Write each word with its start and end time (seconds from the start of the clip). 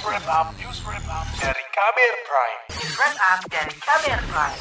Wrap 0.00 0.24
Up, 0.32 0.48
News 0.56 0.80
Wrap 0.88 1.04
dari 1.36 1.64
Kamer 1.76 2.14
Prime. 2.24 2.60
News 2.72 2.94
Wrap 2.96 3.16
Up 3.20 3.40
dari 3.52 3.74
Kamer 3.84 4.20
Prime. 4.32 4.60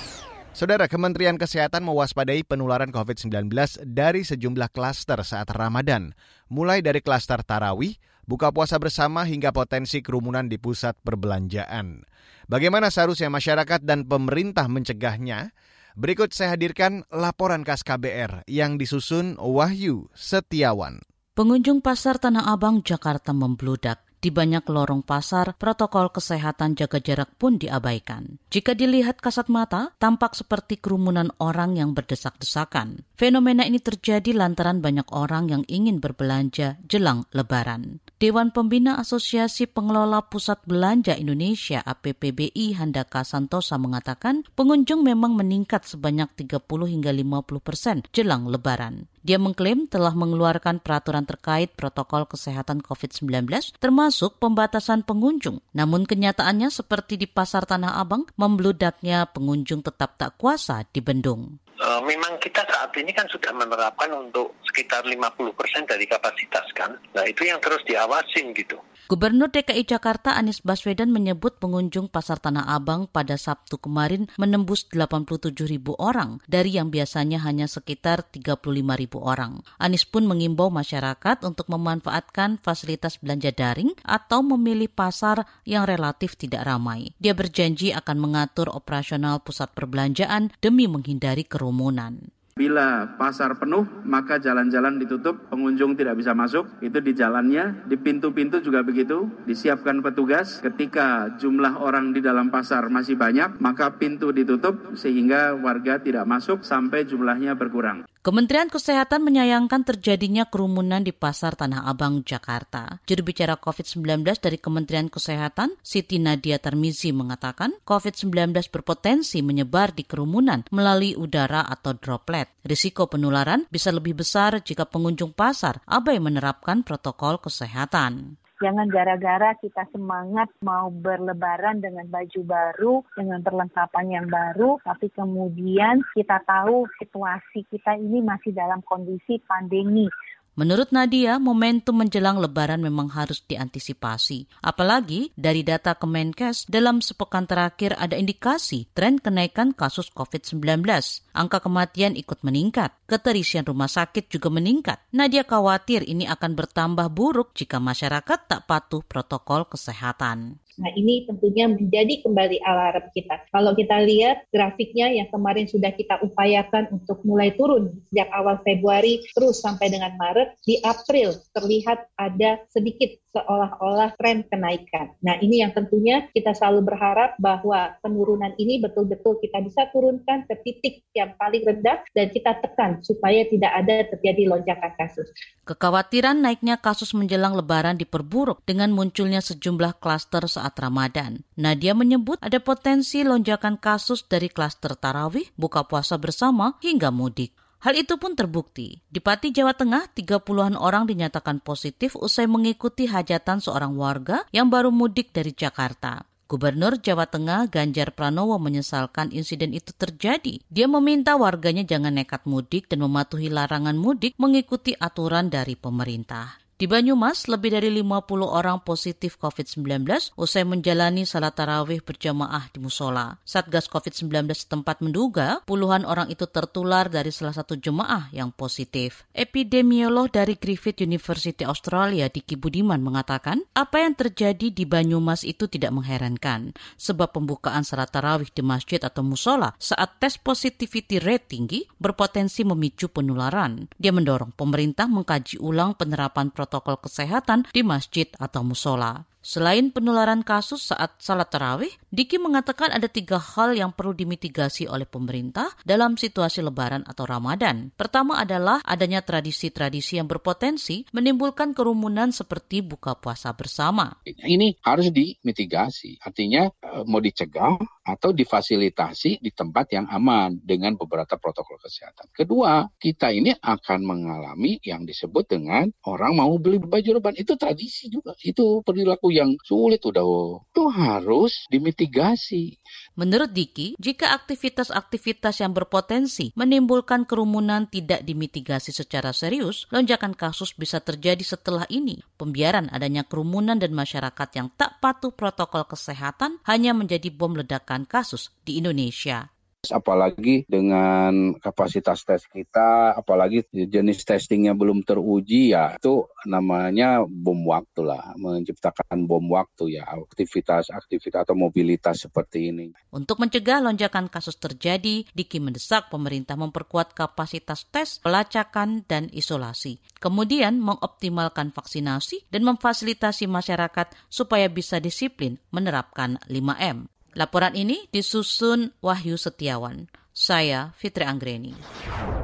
Saudara 0.51 0.92
Kementerian 0.92 1.39
Kesehatan 1.39 1.88
mewaspadai 1.88 2.43
penularan 2.43 2.92
COVID-19 2.92 3.47
dari 3.87 4.27
sejumlah 4.27 4.67
klaster 4.75 5.23
saat 5.23 5.47
Ramadan, 5.55 6.11
mulai 6.51 6.83
dari 6.83 6.99
klaster 6.99 7.39
tarawih, 7.47 7.95
buka 8.27 8.52
puasa 8.52 8.75
bersama 8.83 9.23
hingga 9.23 9.55
potensi 9.55 10.04
kerumunan 10.04 10.52
di 10.52 10.59
pusat 10.59 10.99
perbelanjaan. 11.07 12.03
Bagaimana 12.51 12.91
seharusnya 12.91 13.31
masyarakat 13.31 13.79
dan 13.87 14.03
pemerintah 14.11 14.67
mencegahnya? 14.67 15.55
Berikut 15.95 16.35
saya 16.35 16.59
hadirkan 16.59 17.07
laporan 17.15 17.63
khas 17.63 17.87
KBR 17.87 18.43
yang 18.51 18.75
disusun 18.75 19.39
Wahyu 19.39 20.11
Setiawan. 20.11 20.99
Pengunjung 21.31 21.79
pasar 21.79 22.19
Tanah 22.19 22.51
Abang, 22.51 22.83
Jakarta 22.83 23.31
membludak. 23.31 24.08
Di 24.20 24.36
banyak 24.36 24.67
lorong 24.67 24.99
pasar, 24.99 25.55
protokol 25.55 26.11
kesehatan 26.11 26.75
jaga 26.75 27.00
jarak 27.00 27.39
pun 27.39 27.55
diabaikan. 27.55 28.36
Jika 28.51 28.75
dilihat 28.75 29.23
kasat 29.23 29.47
mata, 29.47 29.95
tampak 29.95 30.36
seperti 30.36 30.75
kerumunan 30.75 31.32
orang 31.39 31.79
yang 31.79 31.95
berdesak-desakan. 31.95 33.08
Fenomena 33.16 33.64
ini 33.64 33.80
terjadi 33.80 34.36
lantaran 34.36 34.84
banyak 34.84 35.08
orang 35.16 35.48
yang 35.48 35.64
ingin 35.72 36.04
berbelanja 36.04 36.84
jelang 36.84 37.23
Lebaran. 37.32 38.04
Dewan 38.20 38.52
Pembina 38.52 39.00
Asosiasi 39.00 39.64
Pengelola 39.64 40.20
Pusat 40.20 40.68
Belanja 40.68 41.16
Indonesia 41.16 41.80
APPBI 41.88 42.76
Handaka 42.76 43.23
Santosa 43.23 43.80
mengatakan 43.80 44.44
pengunjung 44.59 45.08
memang 45.08 45.40
meningkat 45.40 45.88
sebanyak 45.88 46.28
30 46.36 46.59
hingga 46.68 47.16
50 47.16 47.64
persen 47.64 48.04
jelang 48.12 48.52
Lebaran. 48.52 49.08
Dia 49.23 49.40
mengklaim 49.40 49.88
telah 49.88 50.12
mengeluarkan 50.12 50.84
peraturan 50.84 51.23
terkait 51.23 51.80
protokol 51.80 52.28
kesehatan 52.28 52.84
COVID-19 52.84 53.80
termasuk 53.80 54.36
pembatasan 54.44 55.08
pengunjung. 55.08 55.64
Namun 55.72 56.04
kenyataannya 56.04 56.67
seperti 56.76 57.16
di 57.16 57.23
Pasar 57.23 57.64
Tanah 57.64 58.04
Abang, 58.04 58.28
membludaknya 58.36 59.31
pengunjung 59.31 59.80
tetap 59.80 60.20
tak 60.20 60.36
kuasa 60.36 60.84
di 60.92 61.00
bendung. 61.00 61.64
Uh, 61.90 62.06
memang 62.06 62.38
kita 62.38 62.62
saat 62.70 62.94
ini 63.02 63.09
kan 63.09 63.26
sudah 63.34 63.50
menerapkan 63.50 64.14
untuk 64.14 64.54
sekitar 64.70 65.02
50% 65.09 65.42
dari 65.90 66.06
kapasitas 66.06 66.70
kan. 66.78 66.94
Nah 67.18 67.26
itu 67.26 67.50
yang 67.50 67.58
terus 67.58 67.81
diawasin 67.90 68.54
gitu. 68.54 68.78
Gubernur 69.10 69.50
DKI 69.50 69.90
Jakarta 69.90 70.38
Anies 70.38 70.62
Baswedan 70.62 71.10
menyebut 71.10 71.58
pengunjung 71.58 72.14
Pasar 72.14 72.38
Tanah 72.38 72.70
Abang 72.70 73.10
pada 73.10 73.42
Sabtu 73.42 73.82
kemarin 73.82 74.30
menembus 74.38 74.86
87 74.86 75.50
ribu 75.66 75.98
orang 75.98 76.38
dari 76.46 76.78
yang 76.78 76.94
biasanya 76.94 77.42
hanya 77.42 77.66
sekitar 77.66 78.22
35 78.22 78.70
ribu 79.02 79.18
orang. 79.18 79.66
Anies 79.82 80.06
pun 80.06 80.30
mengimbau 80.30 80.70
masyarakat 80.70 81.42
untuk 81.42 81.74
memanfaatkan 81.74 82.62
fasilitas 82.62 83.18
belanja 83.18 83.50
daring 83.50 83.98
atau 84.06 84.46
memilih 84.46 84.94
pasar 84.94 85.42
yang 85.66 85.90
relatif 85.90 86.38
tidak 86.38 86.70
ramai. 86.70 87.10
Dia 87.18 87.34
berjanji 87.34 87.90
akan 87.90 88.18
mengatur 88.22 88.70
operasional 88.70 89.42
pusat 89.42 89.74
perbelanjaan 89.74 90.54
demi 90.62 90.86
menghindari 90.86 91.50
kerumunan. 91.50 92.30
Bila 92.60 93.16
pasar 93.16 93.56
penuh, 93.56 93.88
maka 94.04 94.36
jalan-jalan 94.36 95.00
ditutup, 95.00 95.48
pengunjung 95.48 95.96
tidak 95.96 96.20
bisa 96.20 96.36
masuk. 96.36 96.68
Itu 96.84 97.00
di 97.00 97.16
jalannya, 97.16 97.88
di 97.88 97.96
pintu-pintu 97.96 98.60
juga 98.60 98.84
begitu. 98.84 99.32
Disiapkan 99.48 100.04
petugas. 100.04 100.60
Ketika 100.60 101.40
jumlah 101.40 101.80
orang 101.80 102.12
di 102.12 102.20
dalam 102.20 102.52
pasar 102.52 102.92
masih 102.92 103.16
banyak, 103.16 103.64
maka 103.64 103.96
pintu 103.96 104.36
ditutup 104.36 104.92
sehingga 105.00 105.56
warga 105.56 106.04
tidak 106.04 106.28
masuk 106.28 106.68
sampai 106.68 107.08
jumlahnya 107.08 107.56
berkurang. 107.56 108.04
Kementerian 108.20 108.67
Kesehatan 108.67 109.23
menyayangkan 109.23 109.88
terjadinya 109.88 110.44
kerumunan 110.44 111.00
di 111.00 111.16
Pasar 111.16 111.56
Tanah 111.56 111.88
Abang, 111.88 112.20
Jakarta. 112.28 113.00
Juru 113.08 113.31
bicara 113.31 113.56
COVID-19 113.56 114.28
dari 114.44 114.59
Kementerian 114.59 115.08
Kesehatan, 115.08 115.80
Siti 115.80 116.20
Nadia 116.20 116.59
Tarmizi 116.59 117.16
mengatakan 117.16 117.80
COVID-19 117.88 118.52
berpotensi 118.75 119.40
menyebar 119.40 119.95
di 119.95 120.03
kerumunan 120.03 120.67
melalui 120.67 121.16
udara 121.16 121.64
atau 121.64 121.95
droplet. 121.95 122.52
Risiko 122.68 123.07
penularan 123.07 123.63
bisa 123.72 123.88
lebih 123.96 124.19
besar 124.19 124.59
jika 124.68 124.84
pengunjung 124.84 125.31
pasar 125.31 125.80
abai 125.88 126.19
menerapkan 126.19 126.84
protokol 126.84 127.40
kesehatan. 127.40 128.36
Jangan 128.59 128.92
gara-gara 128.92 129.56
kita 129.64 129.88
semangat 129.96 130.52
mau 130.59 130.92
berlebaran 130.92 131.80
dengan 131.80 132.12
baju 132.12 132.42
baru, 132.44 132.96
dengan 133.16 133.40
perlengkapan 133.40 134.06
yang 134.12 134.28
baru, 134.28 134.75
tapi 134.84 135.08
kemudian 135.16 136.03
kita 136.12 136.44
tahu 136.44 136.84
situasi 137.00 137.64
kita 137.72 137.96
ini 137.96 138.19
masih 138.19 138.52
dalam 138.52 138.84
kondisi 138.84 139.40
pandemi. 139.48 140.12
Menurut 140.59 140.92
Nadia, 140.92 141.40
momentum 141.40 142.03
menjelang 142.03 142.36
lebaran 142.36 142.84
memang 142.84 143.08
harus 143.16 143.40
diantisipasi. 143.47 144.59
Apalagi 144.59 145.31
dari 145.40 145.64
data 145.64 145.96
Kemenkes, 145.96 146.68
dalam 146.68 147.00
sepekan 147.00 147.47
terakhir 147.47 147.96
ada 147.96 148.20
indikasi 148.20 148.92
tren 148.92 149.24
kenaikan 149.24 149.72
kasus 149.72 150.12
COVID-19. 150.12 150.84
Angka 151.31 151.64
kematian 151.64 152.19
ikut 152.19 152.44
meningkat. 152.44 152.92
Keterisian 153.08 153.64
rumah 153.64 153.88
sakit 153.88 154.28
juga 154.28 154.52
meningkat. 154.52 155.00
Nadia 155.16 155.48
khawatir 155.48 156.03
ini 156.03 156.28
akan 156.28 156.59
bertambah 156.59 157.08
buruk 157.08 157.56
jika 157.56 157.80
masyarakat 157.80 158.52
tak 158.52 158.68
patuh 158.68 159.00
protokol 159.08 159.64
kesehatan. 159.64 160.59
Nah 160.79 160.91
ini 160.95 161.28
tentunya 161.28 161.67
menjadi 161.67 162.23
kembali 162.23 162.63
alarm 162.63 163.12
kita. 163.12 163.44
Kalau 163.51 163.75
kita 163.75 164.00
lihat 164.07 164.47
grafiknya 164.50 165.12
yang 165.12 165.28
kemarin 165.28 165.67
sudah 165.67 165.91
kita 165.91 166.23
upayakan 166.23 166.88
untuk 166.95 167.19
mulai 167.28 167.51
turun 167.59 167.91
sejak 168.09 168.31
awal 168.31 168.57
Februari 168.63 169.19
terus 169.35 169.59
sampai 169.59 169.91
dengan 169.91 170.16
Maret, 170.16 170.56
di 170.63 170.79
April 170.81 171.35
terlihat 171.51 172.07
ada 172.16 172.63
sedikit 172.72 173.12
seolah-olah 173.34 174.17
tren 174.17 174.45
kenaikan. 174.50 175.13
Nah 175.22 175.38
ini 175.38 175.62
yang 175.62 175.72
tentunya 175.72 176.25
kita 176.34 176.57
selalu 176.57 176.90
berharap 176.90 177.38
bahwa 177.38 177.94
penurunan 178.01 178.53
ini 178.57 178.81
betul-betul 178.81 179.38
kita 179.38 179.62
bisa 179.62 179.85
turunkan 179.94 180.50
ke 180.50 180.56
titik 180.66 181.06
yang 181.13 181.38
paling 181.38 181.62
rendah 181.62 182.01
dan 182.13 182.28
kita 182.34 182.57
tekan 182.57 183.01
supaya 183.06 183.45
tidak 183.45 183.72
ada 183.73 183.95
terjadi 184.09 184.50
lonjakan 184.50 184.94
kasus. 184.97 185.29
Kekhawatiran 185.69 186.41
naiknya 186.41 186.81
kasus 186.81 187.13
menjelang 187.13 187.53
lebaran 187.53 188.01
diperburuk 188.01 188.66
dengan 188.66 188.89
munculnya 188.89 189.44
sejumlah 189.45 190.01
klaster 190.01 190.50
saat 190.50 190.73
Ramadan. 190.81 191.45
Nadia 191.53 191.94
menyebut 191.94 192.41
ada 192.41 192.57
potensi 192.57 193.22
lonjakan 193.22 193.78
kasus 193.78 194.25
dari 194.25 194.50
klaster 194.50 194.97
tarawih, 194.97 195.45
buka 195.53 195.85
puasa 195.85 196.18
bersama, 196.18 196.81
hingga 196.81 197.13
mudik. 197.13 197.53
Hal 197.79 197.95
itu 197.95 198.19
pun 198.19 198.35
terbukti. 198.35 199.00
Di 199.07 199.23
Pati, 199.23 199.56
Jawa 199.56 199.72
Tengah, 199.72 200.12
30-an 200.12 200.75
orang 200.75 201.07
dinyatakan 201.07 201.63
positif 201.63 202.19
usai 202.19 202.44
mengikuti 202.44 203.07
hajatan 203.07 203.63
seorang 203.63 203.95
warga 203.95 204.44
yang 204.51 204.67
baru 204.67 204.91
mudik 204.91 205.31
dari 205.31 205.56
Jakarta. 205.56 206.28
Gubernur 206.50 207.00
Jawa 207.00 207.29
Tengah 207.29 207.69
Ganjar 207.69 208.12
Pranowo 208.12 208.57
menyesalkan 208.59 209.29
insiden 209.31 209.72
itu 209.72 209.94
terjadi. 209.94 210.59
Dia 210.68 210.89
meminta 210.89 211.38
warganya 211.38 211.85
jangan 211.85 212.19
nekat 212.19 212.44
mudik 212.50 212.89
dan 212.89 213.06
mematuhi 213.06 213.47
larangan 213.53 213.95
mudik 213.95 214.35
mengikuti 214.35 214.97
aturan 214.97 215.47
dari 215.47 215.78
pemerintah. 215.78 216.69
Di 216.79 216.88
Banyumas, 216.88 217.51
lebih 217.51 217.75
dari 217.75 217.91
50 217.91 218.23
orang 218.47 218.79
positif 218.79 219.35
COVID-19 219.35 220.00
usai 220.40 220.63
menjalani 220.63 221.28
salat 221.28 221.51
tarawih 221.51 222.00
berjamaah 222.00 222.72
di 222.72 222.79
musola. 222.79 223.35
Satgas 223.44 223.91
COVID-19 223.91 224.47
setempat 224.56 225.03
menduga 225.03 225.59
puluhan 225.68 226.07
orang 226.07 226.31
itu 226.31 226.47
tertular 226.47 227.12
dari 227.12 227.35
salah 227.35 227.51
satu 227.51 227.75
jemaah 227.75 228.31
yang 228.31 228.56
positif. 228.56 229.28
Epidemiolog 229.35 230.31
dari 230.31 230.56
Griffith 230.56 231.03
University 231.03 231.68
Australia, 231.68 232.31
Diki 232.31 232.56
Budiman, 232.56 233.03
mengatakan 233.03 233.59
apa 233.75 234.00
yang 234.00 234.16
terjadi 234.16 234.72
di 234.72 234.88
Banyumas 234.88 235.44
itu 235.44 235.68
tidak 235.68 235.91
mengherankan, 235.91 236.72
sebab 236.95 237.35
pembukaan 237.35 237.84
salat 237.84 238.07
tarawih 238.07 238.56
di 238.56 238.63
masjid 238.63 239.03
atau 239.03 239.19
musola 239.19 239.75
saat 239.84 240.16
tes 240.23 240.39
positivity 240.39 241.19
rate 241.19 241.51
tinggi 241.51 241.84
berpotensi 242.00 242.63
memicu 242.63 243.12
penularan. 243.12 243.91
Dia 244.00 244.16
mendorong 244.16 244.56
pemerintah 244.56 245.12
mengkaji 245.12 245.59
ulang 245.59 246.00
penerapan 246.00 246.47
protokol 246.47 246.69
protokol 246.69 247.02
kesehatan 247.02 247.66
di 247.74 247.81
masjid 247.81 248.30
atau 248.38 248.62
musola. 248.62 249.28
Selain 249.39 249.88
penularan 249.88 250.44
kasus 250.44 250.91
saat 250.91 251.15
salat 251.24 251.47
tarawih, 251.47 251.91
Diki 252.12 252.36
mengatakan 252.36 252.91
ada 252.91 253.07
tiga 253.07 253.39
hal 253.39 253.71
yang 253.71 253.95
perlu 253.95 254.12
dimitigasi 254.12 254.83
oleh 254.91 255.07
pemerintah 255.07 255.71
dalam 255.88 256.19
situasi 256.19 256.59
lebaran 256.59 257.07
atau 257.07 257.24
Ramadan. 257.24 257.95
Pertama 257.95 258.36
adalah 258.36 258.83
adanya 258.83 259.24
tradisi-tradisi 259.24 260.19
yang 260.19 260.27
berpotensi 260.27 261.07
menimbulkan 261.15 261.71
kerumunan 261.71 262.36
seperti 262.36 262.83
buka 262.83 263.15
puasa 263.15 263.56
bersama. 263.56 264.19
Ini 264.27 264.75
harus 264.83 265.07
dimitigasi, 265.15 266.19
artinya 266.19 266.68
eh, 266.68 267.03
mau 267.07 267.24
dicegah 267.24 267.80
atau 268.03 268.33
difasilitasi 268.33 269.39
di 269.39 269.51
tempat 269.53 269.94
yang 269.94 270.09
aman 270.09 270.57
dengan 270.59 270.97
beberapa 270.97 271.38
protokol 271.38 271.77
kesehatan. 271.77 272.33
Kedua, 272.33 272.89
kita 272.97 273.30
ini 273.30 273.53
akan 273.53 274.00
mengalami 274.01 274.81
yang 274.81 275.06
disebut 275.06 275.45
dengan 275.45 275.88
orang 276.09 276.35
mau 276.35 276.51
beli 276.57 276.81
baju 276.81 277.21
lebaran. 277.21 277.38
Itu 277.38 277.56
tradisi 277.56 278.09
juga, 278.09 278.33
itu 278.42 278.81
perilaku 278.81 279.29
yang 279.30 279.56
sulit 279.62 280.02
udah 280.04 280.26
oh, 280.26 280.66
itu 280.70 280.84
harus 280.90 281.66
dimitigasi. 281.70 282.78
Menurut 283.16 283.52
Diki, 283.52 283.94
jika 284.00 284.34
aktivitas-aktivitas 284.34 285.62
yang 285.62 285.76
berpotensi 285.76 286.56
menimbulkan 286.56 287.28
kerumunan 287.28 287.86
tidak 287.90 288.26
dimitigasi 288.26 288.96
secara 288.96 289.36
serius, 289.36 289.86
lonjakan 289.94 290.34
kasus 290.34 290.74
bisa 290.74 291.04
terjadi 291.04 291.42
setelah 291.44 291.86
ini. 291.92 292.22
Pembiaran 292.40 292.88
adanya 292.90 293.28
kerumunan 293.28 293.78
dan 293.78 293.92
masyarakat 293.92 294.50
yang 294.56 294.72
tak 294.74 294.98
patuh 295.04 295.36
protokol 295.36 295.86
kesehatan 295.86 296.64
hanya 296.66 296.96
menjadi 296.96 297.30
bom 297.30 297.54
ledakan 297.54 298.08
kasus 298.08 298.56
di 298.64 298.80
Indonesia 298.80 299.52
apalagi 299.88 300.68
dengan 300.68 301.56
kapasitas 301.56 302.28
tes 302.28 302.44
kita, 302.52 303.16
apalagi 303.16 303.64
jenis 303.72 304.28
testingnya 304.28 304.76
belum 304.76 305.08
teruji 305.08 305.72
ya 305.72 305.96
itu 305.96 306.28
namanya 306.44 307.24
bom 307.24 307.64
waktu 307.64 308.04
lah, 308.04 308.36
menciptakan 308.36 309.24
bom 309.24 309.48
waktu 309.48 310.00
ya 310.00 310.04
aktivitas-aktivitas 310.04 311.48
atau 311.48 311.56
mobilitas 311.56 312.28
seperti 312.28 312.76
ini. 312.76 312.92
Untuk 313.16 313.40
mencegah 313.40 313.80
lonjakan 313.80 314.28
kasus 314.28 314.60
terjadi, 314.60 315.24
Diki 315.31 315.64
mendesak 315.64 316.12
pemerintah 316.12 316.60
memperkuat 316.60 317.16
kapasitas 317.16 317.88
tes, 317.88 318.20
pelacakan, 318.20 319.08
dan 319.08 319.31
isolasi. 319.31 320.04
Kemudian 320.20 320.84
mengoptimalkan 320.84 321.72
vaksinasi 321.72 322.52
dan 322.52 322.68
memfasilitasi 322.68 323.48
masyarakat 323.48 324.12
supaya 324.28 324.68
bisa 324.68 325.00
disiplin 325.00 325.56
menerapkan 325.72 326.36
5M. 326.52 327.19
Laporan 327.39 327.71
ini 327.71 328.03
disusun 328.12 328.91
Wahyu 329.00 329.39
Setiawan. 329.39 330.12
Saya 330.36 330.91
Fitri 331.00 331.24
Anggreni. 331.24 331.71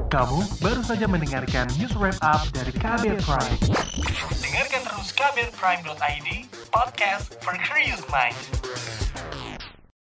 Kamu 0.08 0.40
baru 0.64 0.80
saja 0.88 1.04
mendengarkan 1.04 1.68
news 1.76 1.92
wrap 2.00 2.16
up 2.24 2.48
dari 2.56 2.72
Kabel 2.72 3.20
Prime. 3.20 3.60
Dengarkan 4.40 4.82
terus 4.88 5.12
kabelprime.id, 5.12 6.48
podcast 6.72 7.36
for 7.44 7.60
curious 7.60 8.00
mind. 8.08 8.40